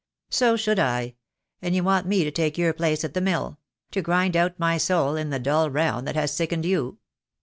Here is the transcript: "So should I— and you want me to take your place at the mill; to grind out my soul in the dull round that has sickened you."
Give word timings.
"So 0.31 0.57
should 0.57 0.79
I— 0.79 1.13
and 1.61 1.75
you 1.75 1.83
want 1.83 2.07
me 2.07 2.23
to 2.23 2.31
take 2.31 2.57
your 2.57 2.73
place 2.73 3.03
at 3.03 3.13
the 3.13 3.21
mill; 3.21 3.59
to 3.91 4.01
grind 4.01 4.35
out 4.35 4.57
my 4.57 4.79
soul 4.79 5.15
in 5.15 5.29
the 5.29 5.37
dull 5.37 5.69
round 5.69 6.07
that 6.07 6.15
has 6.15 6.35
sickened 6.35 6.65
you." 6.65 6.97